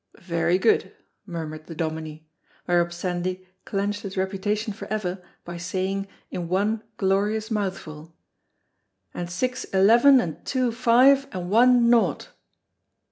"Very 0.17 0.57
good," 0.57 0.95
nmrmured 1.27 1.67
the 1.67 1.75
Dominie, 1.75 2.27
whereupon 2.65 2.91
Sandy 2.91 3.47
clenched 3.65 4.01
his 4.01 4.17
reputation 4.17 4.73
forever 4.73 5.21
by 5.45 5.57
saying, 5.57 6.07
in 6.31 6.47
one 6.47 6.81
glorious 6.97 7.51
mouthful, 7.51 8.15
"and 9.13 9.29
six, 9.29 9.63
eleven, 9.65 10.19
and 10.19 10.43
two, 10.43 10.71
five, 10.71 11.27
and 11.33 11.51
one, 11.51 11.87
nocht." 11.87 12.29